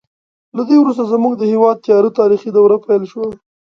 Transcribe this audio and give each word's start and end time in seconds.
له 0.55 0.61
دې 0.67 0.75
وروسته 0.79 1.03
زموږ 1.13 1.33
د 1.37 1.43
هېواد 1.51 1.77
تیاره 1.85 2.09
تاریخي 2.19 2.49
دوره 2.51 2.75
پیل 2.85 3.03
شوه. 3.11 3.27